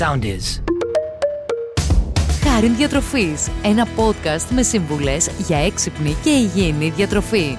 sound 0.00 0.24
is. 0.24 0.62
Χάριν 2.42 2.76
Διατροφής, 2.76 3.48
ένα 3.62 3.86
podcast 3.96 4.46
με 4.50 4.62
συμβουλές 4.62 5.30
για 5.38 5.58
έξυπνη 5.58 6.16
και 6.22 6.30
υγιεινή 6.30 6.90
διατροφή. 6.90 7.56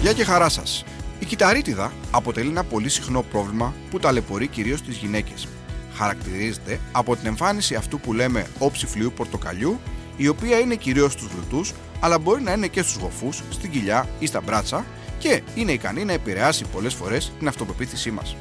Γεια 0.00 0.12
και 0.12 0.24
χαρά 0.24 0.48
σας. 0.48 0.84
Η 1.18 1.24
κυταρίτιδα 1.24 1.92
αποτελεί 2.10 2.48
ένα 2.48 2.64
πολύ 2.64 2.88
συχνό 2.88 3.22
πρόβλημα 3.22 3.74
που 3.90 3.98
ταλαιπωρεί 3.98 4.46
κυρίως 4.46 4.82
τις 4.82 4.96
γυναίκες. 4.96 5.48
Χαρακτηρίζεται 5.94 6.80
από 6.92 7.16
την 7.16 7.26
εμφάνιση 7.26 7.74
αυτού 7.74 8.00
που 8.00 8.12
λέμε 8.12 8.46
όψη 8.58 8.86
φλοιού 8.86 9.12
πορτοκαλιού, 9.16 9.80
η 10.16 10.28
οποία 10.28 10.58
είναι 10.58 10.74
κυρίως 10.74 11.12
στους 11.12 11.28
λουτού, 11.34 11.64
αλλά 12.00 12.18
μπορεί 12.18 12.42
να 12.42 12.52
είναι 12.52 12.66
και 12.66 12.82
στους 12.82 12.96
γοφούς, 12.96 13.42
στην 13.50 13.70
κοιλιά 13.70 14.08
ή 14.18 14.26
στα 14.26 14.40
μπράτσα 14.40 14.84
και 15.18 15.42
είναι 15.54 15.72
ικανή 15.72 16.04
να 16.04 16.12
επηρεάσει 16.12 16.64
πολλές 16.72 16.94
φορές 16.94 17.32
την 17.38 17.48
αυτοπεποίθησή 17.48 18.10
μας. 18.10 18.36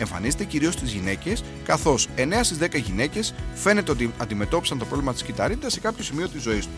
Εμφανίζεται 0.00 0.44
κυρίως 0.44 0.74
στις 0.74 0.92
γυναίκες, 0.92 1.44
καθώς 1.64 2.08
9 2.16 2.44
στις 2.44 2.58
10 2.58 2.78
γυναίκες 2.78 3.34
φαίνεται 3.54 3.90
ότι 3.90 4.12
αντιμετώπισαν 4.18 4.78
το 4.78 4.84
πρόβλημα 4.84 5.12
της 5.12 5.22
κυταρίτιδας 5.22 5.72
σε 5.72 5.80
κάποιο 5.80 6.04
σημείο 6.04 6.28
της 6.28 6.42
ζωής 6.42 6.64
τους. 6.64 6.74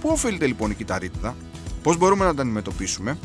Πού 0.00 0.08
οφείλεται 0.08 0.46
λοιπόν 0.46 0.70
η 0.70 0.74
κυταρίτιδα, 0.74 1.36
πώς 1.82 1.96
μπορούμε 1.96 2.24
να 2.24 2.30
την 2.30 2.40
αντιμετωπίσουμε, 2.40 3.18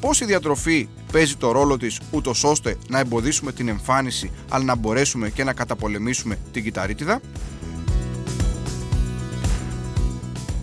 πώς 0.00 0.20
η 0.20 0.24
διατροφή 0.24 0.88
παίζει 1.12 1.36
το 1.36 1.52
ρόλο 1.52 1.76
της 1.76 2.00
ούτως 2.10 2.44
ώστε 2.44 2.76
να 2.88 2.98
εμποδίσουμε 2.98 3.52
την 3.52 3.68
εμφάνιση 3.68 4.30
αλλά 4.48 4.64
να 4.64 4.74
μπορέσουμε 4.74 5.30
και 5.30 5.44
να 5.44 5.52
καταπολεμήσουμε 5.52 6.38
την 6.52 6.62
κυταρίτιδα; 6.62 7.20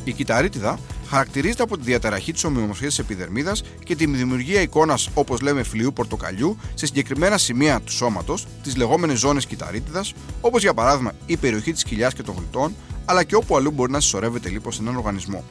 Η 0.04 0.12
κυταρίτιδα 0.14 0.80
χαρακτηρίζεται 1.12 1.64
από 1.64 1.78
τη 1.78 1.84
διαταραχή 1.84 2.32
της 2.32 2.44
ομοιομορφίας 2.44 2.96
της 2.96 3.00
επιδερμίδας 3.06 3.64
και 3.84 3.96
τη 3.96 4.06
δημιουργία 4.06 4.62
εικόνας, 4.62 5.10
όπως 5.14 5.42
λέμε, 5.42 5.64
φλοιού 5.64 5.94
πορτοκαλιού 5.94 6.58
σε 6.74 6.86
συγκεκριμένα 6.86 7.38
σημεία 7.38 7.82
του 7.82 7.92
σώματος, 7.92 8.48
τις 8.64 8.76
λεγόμενες 8.76 9.20
ζώνες 9.20 9.46
κυταρίτιδας, 9.46 10.14
όπως 10.42 10.62
για 10.62 10.74
παράδειγμα 10.74 11.12
η 11.26 11.38
περιοχή 11.38 11.74
της 11.74 11.84
κοιλιάς 11.84 12.14
και 12.14 12.24
των 12.24 12.36
γλουτών, 12.36 12.76
αλλά 13.06 13.24
και 13.24 13.36
όπου 13.36 13.56
αλλού 13.56 13.72
μπορεί 13.72 13.92
να 13.92 14.00
συσσωρεύεται 14.00 14.50
λίπος 14.50 14.76
σε 14.76 14.82
έναν 14.82 14.96
οργανισμό. 14.96 15.44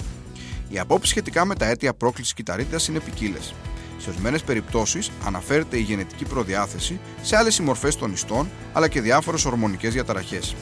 Οι 0.68 0.78
απόψει 0.78 1.10
σχετικά 1.10 1.44
με 1.44 1.54
τα 1.54 1.66
αίτια 1.66 1.94
πρόκλησης 1.94 2.34
κυταρίτιδας 2.34 2.88
είναι 2.88 3.00
ποικίλες. 3.00 3.54
Σε 3.98 4.08
ορισμένες 4.08 4.42
περιπτώσεις 4.42 5.10
αναφέρεται 5.24 5.76
η 5.76 5.80
γενετική 5.80 6.24
προδιάθεση, 6.24 7.00
σε 7.22 7.36
άλλες 7.36 7.58
οι 7.58 7.62
μορφέ 7.62 7.88
των 7.88 8.12
ιστών, 8.12 8.48
αλλά 8.72 8.88
και 8.88 9.00
διάφορες 9.00 9.44
ορμονικές 9.44 9.92
διαταραχές. 9.92 10.54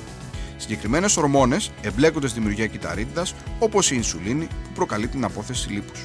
Συγκεκριμένες 0.58 1.16
ορμόνες 1.16 1.70
εμπλέκονται 1.80 2.26
στη 2.26 2.38
δημιουργία 2.38 2.66
κυταρίτιδας, 2.66 3.34
όπως 3.58 3.90
η 3.90 3.94
ινσουλίνη 3.96 4.44
που 4.46 4.70
προκαλεί 4.74 5.08
την 5.08 5.24
απόθεση 5.24 5.70
λίπους. 5.70 6.04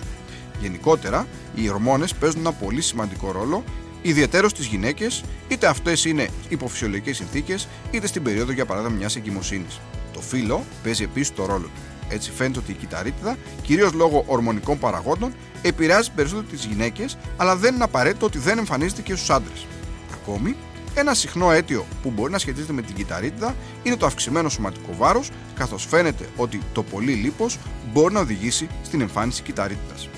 Γενικότερα, 0.61 1.27
οι 1.55 1.69
ορμόνες 1.69 2.13
παίζουν 2.13 2.39
ένα 2.39 2.51
πολύ 2.51 2.81
σημαντικό 2.81 3.31
ρόλο, 3.31 3.63
ιδιαίτερο 4.01 4.49
στις 4.49 4.65
γυναίκες, 4.65 5.23
είτε 5.47 5.67
αυτές 5.67 6.05
είναι 6.05 6.27
υποφυσιολογικές 6.49 7.17
συνθήκες, 7.17 7.67
είτε 7.91 8.07
στην 8.07 8.23
περίοδο 8.23 8.51
για 8.51 8.65
παράδειγμα 8.65 8.97
μιας 8.97 9.15
εγκυμοσύνης. 9.15 9.79
Το 10.13 10.19
φύλλο 10.19 10.63
παίζει 10.83 11.03
επίσης 11.03 11.33
το 11.33 11.45
ρόλο 11.45 11.65
του. 11.65 11.81
Έτσι 12.09 12.31
φαίνεται 12.31 12.59
ότι 12.59 12.71
η 12.71 12.75
κυταρίτιδα, 12.75 13.37
κυρίως 13.61 13.93
λόγω 13.93 14.23
ορμονικών 14.27 14.79
παραγόντων, 14.79 15.33
επηρεάζει 15.61 16.11
περισσότερο 16.11 16.47
τις 16.47 16.65
γυναίκες, 16.65 17.17
αλλά 17.37 17.55
δεν 17.55 17.75
είναι 17.75 17.83
απαραίτητο 17.83 18.25
ότι 18.25 18.37
δεν 18.37 18.57
εμφανίζεται 18.57 19.01
και 19.01 19.15
στους 19.15 19.29
άντρες. 19.29 19.65
Ακόμη, 20.13 20.55
ένα 20.95 21.13
συχνό 21.13 21.51
αίτιο 21.51 21.85
που 22.01 22.09
μπορεί 22.09 22.31
να 22.31 22.37
σχετίζεται 22.37 22.73
με 22.73 22.81
την 22.81 22.95
κυταρίτιδα 22.95 23.55
είναι 23.83 23.95
το 23.95 24.05
αυξημένο 24.05 24.49
σωματικό 24.49 24.95
βάρος, 24.97 25.29
καθώς 25.55 25.85
φαίνεται 25.85 26.29
ότι 26.35 26.61
το 26.73 26.83
πολύ 26.83 27.13
λίπος 27.13 27.57
μπορεί 27.93 28.13
να 28.13 28.19
οδηγήσει 28.19 28.67
στην 28.83 29.01
εμφάνιση 29.01 29.41
κυταρίτιδας. 29.41 30.09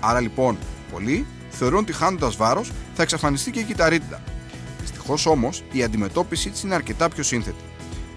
Άρα 0.00 0.20
λοιπόν, 0.20 0.58
πολλοί 0.92 1.26
θεωρούν 1.50 1.78
ότι 1.78 1.92
χάνοντας 1.92 2.36
βάρος 2.36 2.72
θα 2.94 3.02
εξαφανιστεί 3.02 3.50
και 3.50 3.60
η 3.60 3.62
κυταρίτιδα. 3.62 4.22
Δυστυχώς 4.80 5.26
όμως, 5.26 5.62
η 5.72 5.82
αντιμετώπιση 5.82 6.50
της 6.50 6.62
είναι 6.62 6.74
αρκετά 6.74 7.08
πιο 7.08 7.22
σύνθετη. 7.22 7.64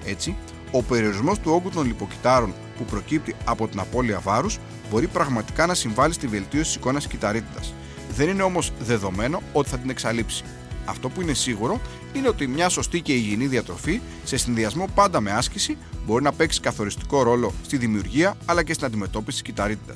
Έτσι, 0.05 0.35
ο 0.71 0.83
περιορισμός 0.83 1.39
του 1.39 1.51
όγκου 1.51 1.69
των 1.69 1.85
λιποκυτάρων 1.85 2.53
που 2.77 2.83
προκύπτει 2.83 3.35
από 3.45 3.67
την 3.67 3.79
απώλεια 3.79 4.19
βάρους 4.19 4.59
μπορεί 4.91 5.07
πραγματικά 5.07 5.65
να 5.65 5.73
συμβάλλει 5.73 6.13
στη 6.13 6.27
βελτίωση 6.27 6.65
της 6.65 6.75
εικόνας 6.75 7.07
κυταρίτιδας. 7.07 7.73
Δεν 8.15 8.29
είναι 8.29 8.43
όμως 8.43 8.71
δεδομένο 8.79 9.41
ότι 9.53 9.69
θα 9.69 9.77
την 9.77 9.89
εξαλείψει. 9.89 10.43
Αυτό 10.89 11.09
που 11.09 11.21
είναι 11.21 11.33
σίγουρο 11.33 11.81
είναι 12.13 12.27
ότι 12.27 12.47
μια 12.47 12.69
σωστή 12.69 13.01
και 13.01 13.13
υγιεινή 13.13 13.47
διατροφή, 13.47 14.01
σε 14.23 14.37
συνδυασμό 14.37 14.87
πάντα 14.95 15.21
με 15.21 15.31
άσκηση, 15.31 15.77
μπορεί 16.05 16.23
να 16.23 16.31
παίξει 16.31 16.59
καθοριστικό 16.59 17.23
ρόλο 17.23 17.53
στη 17.65 17.77
δημιουργία 17.77 18.37
αλλά 18.45 18.63
και 18.63 18.73
στην 18.73 18.85
αντιμετώπιση 18.85 19.37
τη 19.37 19.49
κυταρίτιδα. 19.49 19.93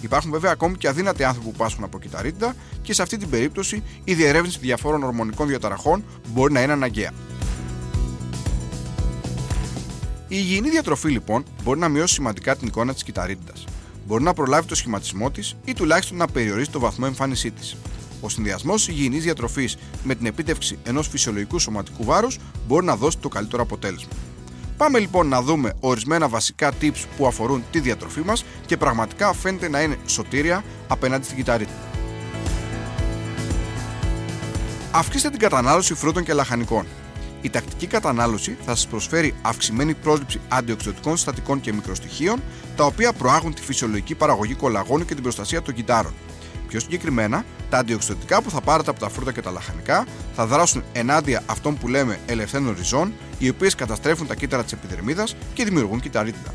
Υπάρχουν 0.00 0.30
βέβαια 0.30 0.50
ακόμη 0.50 0.76
και 0.76 0.88
αδύνατοι 0.88 1.24
άνθρωποι 1.24 1.48
που 1.50 1.56
πάσχουν 1.56 1.84
από 1.84 1.98
κυταρίτιδα 1.98 2.54
και 2.82 2.92
σε 2.92 3.02
αυτή 3.02 3.16
την 3.16 3.30
περίπτωση 3.30 3.82
η 4.04 4.14
διερεύνηση 4.14 4.58
διαφόρων 4.58 5.02
ορμονικών 5.02 5.48
διαταραχών 5.48 6.04
μπορεί 6.28 6.52
να 6.52 6.62
είναι 6.62 6.72
αναγκαία. 6.72 7.12
Η 10.28 10.36
υγιεινή 10.38 10.70
διατροφή 10.70 11.10
λοιπόν 11.10 11.44
μπορεί 11.62 11.78
να 11.78 11.88
μειώσει 11.88 12.14
σημαντικά 12.14 12.56
την 12.56 12.66
εικόνα 12.66 12.92
της 12.92 13.02
κυταρίτιδα. 13.02 13.52
Μπορεί 14.06 14.22
να 14.22 14.32
προλάβει 14.32 14.66
το 14.66 14.74
σχηματισμό 14.74 15.30
της 15.30 15.56
ή 15.64 15.72
τουλάχιστον 15.72 16.16
να 16.16 16.26
περιορίσει 16.26 16.70
το 16.70 16.78
βαθμό 16.78 17.04
εμφάνισή 17.08 17.50
της. 17.50 17.76
Ο 18.20 18.28
συνδυασμός 18.28 18.88
υγιεινής 18.88 19.22
διατροφής 19.22 19.76
με 20.04 20.14
την 20.14 20.26
επίτευξη 20.26 20.78
ενός 20.82 21.08
φυσιολογικού 21.08 21.58
σωματικού 21.58 22.04
βάρους 22.04 22.38
μπορεί 22.66 22.84
να 22.86 22.96
δώσει 22.96 23.18
το 23.18 23.28
καλύτερο 23.28 23.62
αποτέλεσμα. 23.62 24.10
Πάμε 24.76 24.98
λοιπόν 24.98 25.28
να 25.28 25.42
δούμε 25.42 25.72
ορισμένα 25.80 26.28
βασικά 26.28 26.72
tips 26.80 27.04
που 27.16 27.26
αφορούν 27.26 27.64
τη 27.70 27.80
διατροφή 27.80 28.20
μας 28.20 28.44
και 28.66 28.76
πραγματικά 28.76 29.32
φαίνεται 29.32 29.68
να 29.68 29.80
είναι 29.80 29.96
σωτήρια 30.06 30.64
απέναντι 30.88 31.24
στην 31.24 31.36
κυταρίτιδα. 31.36 31.78
Αυξήστε 34.90 35.30
την 35.30 35.38
κατανάλωση 35.38 35.94
φρούτων 35.94 36.24
και 36.24 36.32
λαχανικών. 36.32 36.86
Η 37.42 37.50
τακτική 37.50 37.86
κατανάλωση 37.86 38.56
θα 38.64 38.74
σας 38.74 38.86
προσφέρει 38.86 39.34
αυξημένη 39.42 39.94
πρόσληψη 39.94 40.40
αντιοξυδοτικών 40.48 41.16
συστατικών 41.16 41.60
και 41.60 41.72
μικροστοιχείων, 41.72 42.42
τα 42.76 42.84
οποία 42.84 43.12
προάγουν 43.12 43.54
τη 43.54 43.62
φυσιολογική 43.62 44.14
παραγωγή 44.14 44.54
κολαγόνου 44.54 45.04
και 45.04 45.14
την 45.14 45.22
προστασία 45.22 45.62
των 45.62 45.74
κυτάρων. 45.74 46.14
Πιο 46.68 46.80
συγκεκριμένα, 46.80 47.44
τα 47.70 47.78
αντιοξυδοτικά 47.78 48.42
που 48.42 48.50
θα 48.50 48.60
πάρετε 48.60 48.90
από 48.90 49.00
τα 49.00 49.08
φρούτα 49.08 49.32
και 49.32 49.42
τα 49.42 49.50
λαχανικά 49.50 50.06
θα 50.34 50.46
δράσουν 50.46 50.82
ενάντια 50.92 51.42
αυτών 51.46 51.78
που 51.78 51.88
λέμε 51.88 52.18
ελευθέρων 52.26 52.74
ριζών, 52.78 53.12
οι 53.38 53.48
οποίες 53.48 53.74
καταστρέφουν 53.74 54.26
τα 54.26 54.34
κύτταρα 54.34 54.62
της 54.62 54.72
επιδερμίδας 54.72 55.36
και 55.54 55.64
δημιουργούν 55.64 56.00
κυταρίτιδα. 56.00 56.54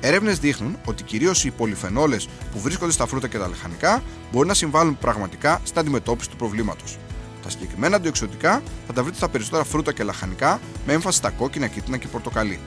Έρευνες 0.00 0.38
δείχνουν 0.38 0.78
ότι 0.84 1.02
κυρίως 1.02 1.44
οι 1.44 1.50
πολυφενόλες 1.50 2.28
που 2.52 2.60
βρίσκονται 2.60 2.92
στα 2.92 3.06
φρούτα 3.06 3.28
και 3.28 3.38
τα 3.38 3.48
λαχανικά 3.48 4.02
μπορεί 4.32 4.48
να 4.48 4.54
συμβάλλουν 4.54 4.98
πραγματικά 4.98 5.60
στην 5.64 5.78
αντιμετώπιση 5.78 6.30
του 6.30 6.36
προβλήματος. 6.36 6.98
Τα 7.42 7.50
συγκεκριμένα 7.50 7.96
αντιοξυδοτικά 7.96 8.62
θα 8.86 8.92
τα 8.92 9.02
βρείτε 9.02 9.16
στα 9.16 9.28
περισσότερα 9.28 9.64
φρούτα 9.64 9.92
και 9.92 10.02
λαχανικά 10.02 10.60
με 10.86 10.92
έμφαση 10.92 11.16
στα 11.16 11.30
κόκκινα, 11.30 11.66
κίτρινα 11.66 11.96
και 11.96 12.06
πορτοκαλί. 12.06 12.58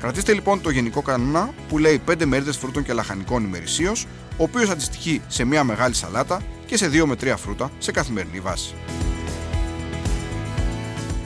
Κρατήστε 0.00 0.32
λοιπόν 0.32 0.60
το 0.60 0.70
γενικό 0.70 1.02
κανόνα 1.02 1.54
που 1.68 1.78
λέει 1.78 2.00
5 2.08 2.24
μερίδες 2.24 2.56
φρούτων 2.56 2.82
και 2.82 2.92
λαχανικών 2.92 3.44
ημερησίως, 3.44 4.06
ο 4.36 4.42
οποίος 4.42 4.70
αντιστοιχεί 4.70 5.22
σε 5.28 5.44
μια 5.44 5.64
μεγάλη 5.64 5.94
σαλάτα 5.94 6.42
και 6.66 6.76
σε 6.76 6.90
2 6.92 7.04
με 7.04 7.14
3 7.20 7.34
φρούτα 7.36 7.70
σε 7.78 7.92
καθημερινή 7.92 8.40
βάση. 8.40 8.74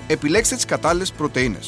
Επιλέξτε 0.07 0.55
τις 0.55 0.65
κατάλληλες 0.65 1.13
πρωτενε. 1.13 1.59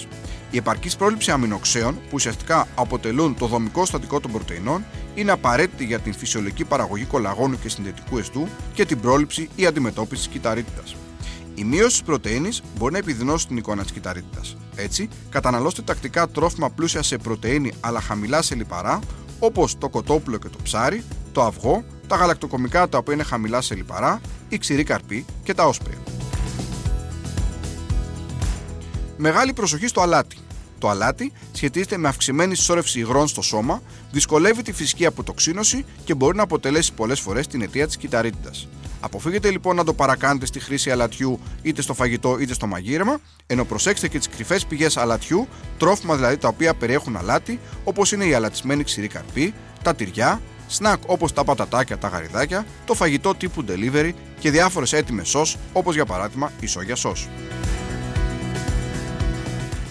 Η 0.51 0.57
επαρκής 0.57 0.97
πρόληψη 0.97 1.31
αμινοξέων, 1.31 1.95
που 1.95 2.11
ουσιαστικά 2.13 2.69
αποτελούν 2.75 3.37
το 3.39 3.47
δομικό 3.47 3.87
στατικό 3.87 4.21
των 4.21 4.33
πρωτεϊνών, 4.33 4.85
είναι 5.15 5.31
απαραίτητη 5.31 5.85
για 5.85 5.99
την 5.99 6.15
φυσιολογική 6.15 6.65
παραγωγή 6.65 7.05
κολαγόνου 7.05 7.59
και 7.59 7.69
συνδετικού 7.69 8.19
εστού 8.19 8.49
και 8.75 8.85
την 8.85 9.01
πρόληψη 9.01 9.49
ή 9.57 9.67
αντιμετώπιση 9.67 10.23
της 10.23 10.33
κυταρίτητας. 10.33 10.97
Η 11.55 11.65
μείωση 11.65 11.89
της 11.89 12.03
πρωτενη 12.03 12.49
μπορεί 12.79 12.93
να 12.93 12.99
επιδεινώσει 12.99 13.47
την 13.47 13.57
εικόνα 13.57 13.83
της 13.83 13.93
κυταρίτητας. 13.93 14.57
Έτσι, 14.75 15.09
καταναλώστε 15.31 15.83
τακτικά 15.83 16.29
τρόφιμα 16.29 16.71
πλούσια 16.71 17.03
σε 17.03 17.19
πρωτενη 17.19 17.73
αλλά 17.81 18.01
χαμηλά 18.01 18.43
σε 18.43 18.55
λιπαρά, 18.55 18.99
όπως 19.39 19.79
το 19.79 19.89
κοτόπουλο 19.89 20.39
και 20.39 20.49
το 20.49 20.59
ψάρι, 20.63 21.05
το 21.33 21.43
αυγό, 21.43 21.85
τα 22.07 22.17
γαλακτοκομικά 22.17 22.89
τα 22.89 22.99
οποία 22.99 23.15
είναι 23.15 23.23
χαμηλά 23.23 23.61
σε 23.61 23.75
λιπαρά, 23.75 24.21
η 24.49 24.59
ξηρή 24.59 24.85
καρπή 24.85 25.25
και 25.43 25.55
τα 25.55 25.67
όσπρια. 25.67 25.99
Μεγάλη 29.17 29.53
προσοχή 29.53 29.87
στο 29.87 30.01
αλάτι. 30.01 30.37
Το 30.79 30.89
αλάτι 30.89 31.33
σχετίζεται 31.53 31.97
με 31.97 32.09
αυξημένη 32.09 32.55
συσσόρευση 32.55 32.99
υγρών 32.99 33.29
στο 33.29 33.43
σώμα, 33.43 33.83
δυσκολεύει 34.11 34.63
τη 34.63 34.73
φυσική 34.73 35.07
αποτοξίνωση 35.07 35.85
και 36.05 36.15
μπορεί 36.15 36.37
να 36.37 36.43
αποτελέσει 36.43 36.93
πολλές 36.93 37.21
φορές 37.21 37.47
την 37.47 37.63
αιτία 37.63 37.87
της 37.87 37.97
κυταρίτητας. 37.97 38.69
Αποφύγετε 39.05 39.51
λοιπόν 39.51 39.77
να 39.77 39.85
το 39.85 39.95
παρακάνετε 39.95 40.47
στη 40.47 40.61
χρήση 40.61 40.91
αλατιού 40.91 41.41
είτε 41.63 41.83
στο 41.83 41.95
φαγητό 41.95 42.39
είτε 42.39 42.55
στο 42.55 42.67
μαγείρεμα, 42.67 43.21
ενώ 43.47 43.65
προσέξτε 43.65 44.09
και 44.09 44.19
τις 44.19 44.29
κρυφές 44.29 44.67
πηγές 44.67 44.97
αλατιού, 44.97 45.49
τρόφιμα 45.79 46.15
δηλαδή 46.17 46.37
τα 46.37 46.49
οποία 46.49 46.75
περιέχουν 46.75 47.17
αλάτι, 47.17 47.61
όπως 47.85 48.13
είναι 48.13 48.25
η 48.25 48.35
αλατισμένη 48.35 48.85
ξηρή 48.85 49.09
καρπή, 49.09 49.55
τα 49.83 49.95
τυριά, 49.95 50.41
σνακ 50.67 51.01
όπως 51.07 51.33
τα 51.33 51.45
πατατάκια, 51.45 51.99
τα 51.99 52.09
γαριδάκια, 52.09 52.67
το 52.85 52.95
φαγητό 52.95 53.35
τύπου 53.35 53.65
delivery 53.69 54.11
και 54.39 54.51
διάφορες 54.51 54.93
έτοιμες 54.93 55.29
σο, 55.29 55.47
όπως 55.73 55.95
για 55.95 56.05
παράδειγμα 56.05 56.53
η 56.61 56.67
σόγια 56.67 56.97
σο. 56.97 57.13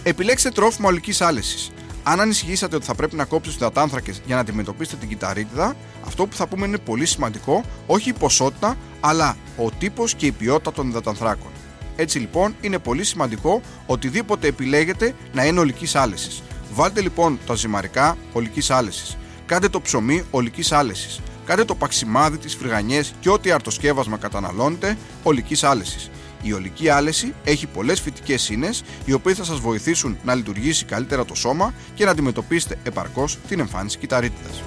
Επιλέξτε 0.03 0.49
τρόφιμα 0.49 0.87
ολικής 0.87 1.21
άλεσης. 1.21 1.71
Αν 2.03 2.19
ανησυχήσατε 2.19 2.75
ότι 2.75 2.85
θα 2.85 2.95
πρέπει 2.95 3.15
να 3.15 3.25
κόψετε 3.25 3.57
του 3.57 3.63
υδατάνθρακε 3.63 4.13
για 4.25 4.35
να 4.35 4.41
αντιμετωπίσετε 4.41 4.97
την 4.97 5.09
κυταρίτιδα, 5.09 5.75
αυτό 6.05 6.25
που 6.25 6.35
θα 6.35 6.47
πούμε 6.47 6.65
είναι 6.65 6.77
πολύ 6.77 7.05
σημαντικό, 7.05 7.63
όχι 7.87 8.09
η 8.09 8.13
ποσότητα, 8.13 8.77
αλλά 8.99 9.37
ο 9.57 9.69
τύπος 9.71 10.15
και 10.15 10.25
η 10.25 10.31
ποιότητα 10.31 10.71
των 10.71 10.89
υδατανθράκων. 10.89 11.51
Έτσι 11.95 12.19
λοιπόν 12.19 12.55
είναι 12.61 12.79
πολύ 12.79 13.03
σημαντικό 13.03 13.61
οτιδήποτε 13.85 14.47
επιλέγετε 14.47 15.15
να 15.33 15.45
είναι 15.45 15.59
ολικής 15.59 15.95
άλεσης. 15.95 16.43
Βάλτε 16.73 17.01
λοιπόν 17.01 17.39
τα 17.45 17.55
ζυμαρικά 17.55 18.17
ολικής 18.33 18.69
άλεσης. 18.69 19.17
Κάντε 19.45 19.69
το 19.69 19.81
ψωμί 19.81 20.23
ολικής 20.31 20.71
άλεσης. 20.71 21.19
Κάντε 21.45 21.65
το 21.65 21.75
παξιμάδι, 21.75 22.37
τις 22.37 22.55
φρυγανιές 22.55 23.13
και 23.19 23.29
ό,τι 23.29 23.51
αρτοσκεύασμα 23.51 24.17
καταναλώνετε 24.17 24.97
ολικής 25.23 25.63
άλεσης. 25.63 26.09
Η 26.41 26.53
ολική 26.53 26.89
άλεση 26.89 27.33
έχει 27.43 27.67
πολλές 27.67 28.01
φυτικές 28.01 28.49
ίνε, 28.49 28.69
οι 29.05 29.13
οποίε 29.13 29.33
θα 29.33 29.43
σας 29.43 29.59
βοηθήσουν 29.59 30.17
να 30.23 30.35
λειτουργήσει 30.35 30.85
καλύτερα 30.85 31.25
το 31.25 31.35
σώμα 31.35 31.73
και 31.93 32.05
να 32.05 32.11
αντιμετωπίσετε 32.11 32.77
επαρκώς 32.83 33.37
την 33.47 33.59
εμφάνιση 33.59 33.97
κυταρίτιδας. 33.97 34.61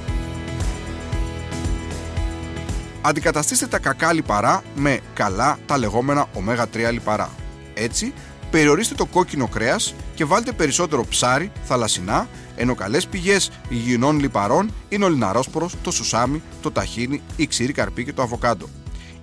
Αντικαταστήστε 3.03 3.67
τα 3.67 3.79
κακά 3.79 4.13
λιπαρά 4.13 4.63
με 4.75 5.01
καλά 5.15 5.59
τα 5.67 5.79
λεγόμενα 5.79 6.27
ω3 6.35 6.93
λιπαρά. 6.93 7.31
Έτσι, 7.75 8.13
περιορίστε 8.51 8.95
το 8.95 9.07
κόκκινο 9.07 9.49
κρέας 9.49 9.95
και 10.15 10.25
βάλτε 10.25 10.53
περισσότερο 10.53 11.05
ψάρι, 11.09 11.53
θαλασσινά, 11.65 12.29
ενώ 12.57 12.75
καλές 12.75 13.07
πηγές 13.07 13.51
υγιεινών 13.69 14.19
λιπαρών 14.19 14.71
είναι 14.89 15.05
ο 15.05 15.09
λιναρόσπορος, 15.09 15.75
το 15.83 15.91
σουσάμι, 15.91 16.43
το 16.63 16.71
ταχίνι, 16.71 17.23
η 17.37 17.47
ξηρή 17.47 17.73
καρπή 17.73 18.05
και 18.05 18.13
το 18.13 18.23
αβοκάντο. 18.23 18.69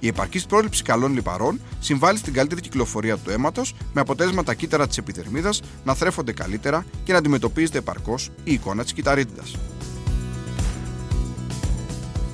Η 0.03 0.07
επαρκής 0.07 0.45
πρόληψη 0.45 0.83
καλών 0.83 1.13
λιπαρών 1.13 1.61
συμβάλλει 1.79 2.17
στην 2.17 2.33
καλύτερη 2.33 2.61
κυκλοφορία 2.61 3.17
του 3.17 3.29
αίματος, 3.29 3.75
με 3.93 4.01
αποτέλεσμα 4.01 4.43
τα 4.43 4.53
κύτταρα 4.53 4.87
της 4.87 4.97
επιδερμίδας 4.97 5.61
να 5.83 5.93
θρέφονται 5.93 6.31
καλύτερα 6.31 6.85
και 7.03 7.11
να 7.11 7.17
αντιμετωπίζεται 7.17 7.77
επαρκώς 7.77 8.29
η 8.43 8.53
εικόνα 8.53 8.83
της 8.83 8.93
κυταρίτιδας. 8.93 9.55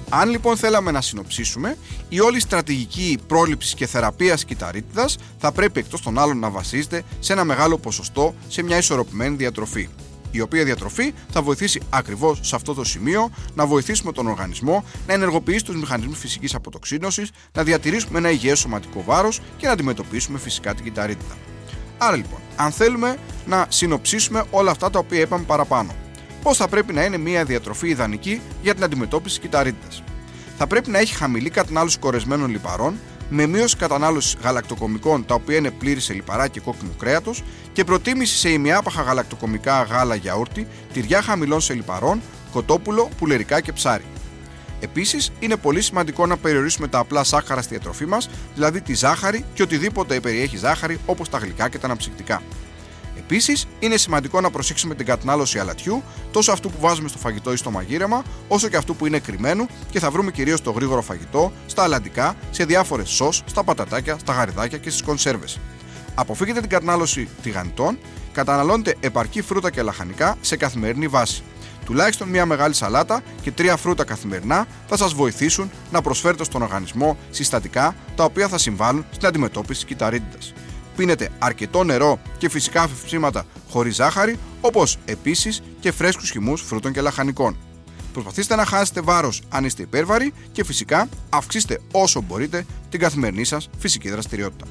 Αν 0.09 0.29
λοιπόν 0.29 0.57
θέλαμε 0.57 0.91
να 0.91 1.01
συνοψίσουμε, 1.01 1.77
η 2.09 2.19
όλη 2.19 2.39
στρατηγική 2.39 3.19
πρόληψης 3.27 3.73
και 3.73 3.85
θεραπείας 3.85 4.45
κυταρίτιδας 4.45 5.17
θα 5.37 5.51
πρέπει 5.51 5.79
εκτός 5.79 6.01
των 6.01 6.17
άλλων 6.17 6.39
να 6.39 6.49
βασίζεται 6.49 7.03
σε 7.19 7.33
ένα 7.33 7.43
μεγάλο 7.43 7.77
ποσοστό 7.77 8.35
σε 8.47 8.63
μια 8.63 8.77
ισορροπημένη 8.77 9.35
διατροφή 9.35 9.89
η 10.37 10.41
οποία 10.41 10.63
διατροφή 10.63 11.13
θα 11.31 11.41
βοηθήσει 11.41 11.81
ακριβώς 11.89 12.39
σε 12.41 12.55
αυτό 12.55 12.73
το 12.73 12.83
σημείο 12.83 13.29
να 13.55 13.65
βοηθήσουμε 13.65 14.11
τον 14.11 14.27
οργανισμό 14.27 14.83
να 15.07 15.13
ενεργοποιήσει 15.13 15.65
τους 15.65 15.75
μηχανισμούς 15.75 16.19
φυσικής 16.19 16.55
αποτοξίνωσης, 16.55 17.31
να 17.53 17.63
διατηρήσουμε 17.63 18.17
ένα 18.17 18.31
υγιές 18.31 18.59
σωματικό 18.59 19.03
βάρος 19.03 19.41
και 19.57 19.65
να 19.65 19.71
αντιμετωπίσουμε 19.71 20.39
φυσικά 20.39 20.73
την 20.73 20.83
κυταρίτιδα. 20.83 21.35
Άρα 21.97 22.15
λοιπόν, 22.15 22.39
αν 22.55 22.71
θέλουμε 22.71 23.17
να 23.45 23.65
συνοψίσουμε 23.69 24.43
όλα 24.51 24.71
αυτά 24.71 24.89
τα 24.89 24.99
οποία 24.99 25.19
είπαμε 25.19 25.43
παραπάνω, 25.43 25.95
πώς 26.43 26.57
θα 26.57 26.67
πρέπει 26.67 26.93
να 26.93 27.03
είναι 27.03 27.17
μια 27.17 27.45
διατροφή 27.45 27.87
ιδανική 27.87 28.41
για 28.61 28.73
την 28.73 28.83
αντιμετώπιση 28.83 29.39
κυταρίτιδας; 29.39 30.03
Θα 30.57 30.67
πρέπει 30.67 30.89
να 30.89 30.99
έχει 30.99 31.15
χαμηλή 31.15 31.49
κατανάλωση 31.49 31.97
κορεσμένων 31.99 32.49
λιπαρών, 32.49 32.99
με 33.29 33.45
μείωση 33.45 33.75
κατανάλωσης 33.77 34.37
γαλακτοκομικών 34.43 35.25
τα 35.25 35.33
οποία 35.33 35.57
είναι 35.57 35.71
πλήρη 35.71 35.99
σε 35.99 36.13
λιπαρά 36.13 36.47
και 36.47 36.59
κόκκινο 36.59 36.91
κρέατος 36.99 37.43
και 37.73 37.83
προτίμηση 37.83 38.37
σε 38.37 38.49
ημιάπαχα 38.49 39.01
γαλακτοκομικά 39.01 39.83
γάλα 39.83 40.15
γιαούρτι, 40.15 40.67
τυριά 40.93 41.21
χαμηλών 41.21 41.61
σε 41.61 41.73
λιπαρών, 41.73 42.21
κοτόπουλο, 42.51 43.09
πουλερικά 43.17 43.61
και 43.61 43.71
ψάρι. 43.71 44.03
Επίσης, 44.79 45.31
είναι 45.39 45.55
πολύ 45.55 45.81
σημαντικό 45.81 46.25
να 46.25 46.37
περιορίσουμε 46.37 46.87
τα 46.87 46.99
απλά 46.99 47.23
σάχαρα 47.23 47.61
στη 47.61 47.73
διατροφή 47.73 48.05
μας, 48.05 48.29
δηλαδή 48.53 48.81
τη 48.81 48.93
ζάχαρη 48.93 49.45
και 49.53 49.61
οτιδήποτε 49.61 50.19
περιέχει 50.19 50.57
ζάχαρη 50.57 50.99
όπως 51.05 51.29
τα 51.29 51.37
γλυκά 51.37 51.69
και 51.69 51.77
τα 51.77 51.85
αναψυκτικά. 51.85 52.41
Επίσης, 53.29 53.67
είναι 53.79 53.97
σημαντικό 53.97 54.41
να 54.41 54.49
προσέξουμε 54.49 54.95
την 54.95 55.05
κατανάλωση 55.05 55.59
αλατιού, 55.59 56.03
τόσο 56.31 56.51
αυτού 56.51 56.71
που 56.71 56.79
βάζουμε 56.79 57.07
στο 57.07 57.17
φαγητό 57.17 57.53
ή 57.53 57.55
στο 57.55 57.71
μαγείρεμα, 57.71 58.23
όσο 58.47 58.67
και 58.67 58.77
αυτού 58.77 58.95
που 58.95 59.05
είναι 59.05 59.19
κρυμμένου 59.19 59.67
και 59.91 59.99
θα 59.99 60.11
βρούμε 60.11 60.31
κυρίως 60.31 60.61
το 60.61 60.71
γρήγορο 60.71 61.01
φαγητό, 61.01 61.51
στα 61.65 61.83
αλαντικά, 61.83 62.35
σε 62.51 62.65
διάφορες 62.65 63.09
σο, 63.09 63.31
στα 63.31 63.63
πατατάκια, 63.63 64.17
στα 64.17 64.33
γαριδάκια 64.33 64.77
και 64.77 64.89
στις 64.89 65.01
κονσέρβες. 65.01 65.59
Αποφύγετε 66.15 66.59
την 66.59 66.69
κατανάλωση 66.69 67.27
τηγανιτών, 67.41 67.97
καταναλώνετε 68.31 68.95
επαρκή 68.99 69.41
φρούτα 69.41 69.71
και 69.71 69.81
λαχανικά 69.81 70.37
σε 70.41 70.55
καθημερινή 70.57 71.07
βάση. 71.07 71.43
Τουλάχιστον 71.85 72.29
μια 72.29 72.45
μεγάλη 72.45 72.73
σαλάτα 72.73 73.21
και 73.41 73.51
τρία 73.51 73.77
φρούτα 73.77 74.03
καθημερινά 74.03 74.67
θα 74.87 74.97
σας 74.97 75.13
βοηθήσουν 75.13 75.71
να 75.91 76.01
προσφέρετε 76.01 76.43
στον 76.43 76.61
οργανισμό 76.61 77.17
συστατικά 77.29 77.95
τα 78.15 78.23
οποία 78.23 78.47
θα 78.47 78.57
συμβάλλουν 78.57 79.05
στην 79.11 79.27
αντιμετώπιση 79.27 79.79
της 79.79 79.89
κυταρίτιδας 79.89 80.53
πίνετε 80.97 81.29
αρκετό 81.39 81.83
νερό 81.83 82.19
και 82.37 82.49
φυσικά 82.49 82.87
φυσίματα 82.87 83.45
χωρίς 83.69 83.95
ζάχαρη, 83.95 84.39
όπως 84.61 84.97
επίσης 85.05 85.61
και 85.79 85.91
φρέσκους 85.91 86.29
χυμούς 86.29 86.61
φρούτων 86.61 86.91
και 86.91 87.01
λαχανικών. 87.01 87.57
Προσπαθήστε 88.13 88.55
να 88.55 88.65
χάσετε 88.65 89.01
βάρος 89.01 89.41
αν 89.49 89.65
είστε 89.65 89.81
υπέρβαροι 89.81 90.33
και 90.51 90.63
φυσικά 90.63 91.09
αυξήστε 91.29 91.81
όσο 91.91 92.21
μπορείτε 92.21 92.65
την 92.89 92.99
καθημερινή 92.99 93.43
σας 93.43 93.69
φυσική 93.77 94.09
δραστηριότητα. 94.09 94.65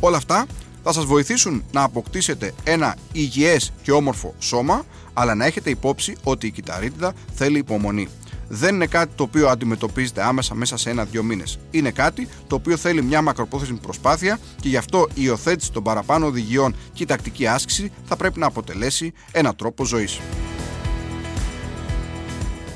Όλα 0.00 0.16
αυτά 0.16 0.46
θα 0.82 0.92
σας 0.92 1.04
βοηθήσουν 1.04 1.64
να 1.72 1.82
αποκτήσετε 1.82 2.52
ένα 2.64 2.96
υγιές 3.12 3.72
και 3.82 3.92
όμορφο 3.92 4.34
σώμα, 4.38 4.84
αλλά 5.12 5.34
να 5.34 5.44
έχετε 5.44 5.70
υπόψη 5.70 6.16
ότι 6.22 6.46
η 6.46 6.50
κυταρίτιδα 6.50 7.12
θέλει 7.34 7.58
υπομονή 7.58 8.08
δεν 8.48 8.74
είναι 8.74 8.86
κάτι 8.86 9.12
το 9.14 9.22
οποίο 9.22 9.48
αντιμετωπίζεται 9.48 10.22
άμεσα 10.22 10.54
μέσα 10.54 10.76
σε 10.76 10.90
ένα-δύο 10.90 11.22
μήνες. 11.22 11.58
Είναι 11.70 11.90
κάτι 11.90 12.28
το 12.46 12.54
οποίο 12.54 12.76
θέλει 12.76 13.02
μια 13.02 13.22
μακροπρόθεσμη 13.22 13.78
προσπάθεια 13.78 14.38
και 14.60 14.68
γι' 14.68 14.76
αυτό 14.76 15.08
η 15.08 15.12
υιοθέτηση 15.14 15.72
των 15.72 15.82
παραπάνω 15.82 16.26
οδηγιών 16.26 16.76
και 16.92 17.02
η 17.02 17.06
τακτική 17.06 17.46
άσκηση 17.46 17.92
θα 18.04 18.16
πρέπει 18.16 18.38
να 18.38 18.46
αποτελέσει 18.46 19.12
ένα 19.32 19.54
τρόπο 19.54 19.84
ζωής. 19.84 20.20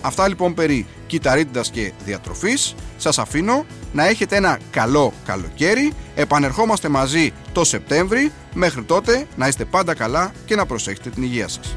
Αυτά 0.01 0.29
λοιπόν 0.29 0.55
περί 0.55 0.87
κυταρίτιδας 1.07 1.71
και 1.71 1.93
διατροφής. 2.05 2.75
Σας 2.97 3.19
αφήνω 3.19 3.67
να 3.93 4.07
έχετε 4.07 4.37
ένα 4.37 4.59
καλό 4.71 5.13
καλοκαίρι. 5.25 5.93
Επανερχόμαστε 6.15 6.89
μαζί 6.89 7.33
το 7.53 7.65
Σεπτέμβρη. 7.65 8.33
Μέχρι 8.55 8.83
τότε 8.83 9.27
να 9.37 9.49
είστε 9.49 9.65
πάντα 9.65 9.95
καλά 9.95 10.33
και 10.45 10.57
να 10.57 10.67
προσέχετε 10.67 11.11
την 11.11 11.23
υγεία 11.23 11.49
σας. 11.49 11.77